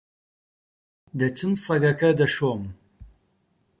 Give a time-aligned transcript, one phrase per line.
[1.19, 2.63] دەچم سەگەکە دەشۆم.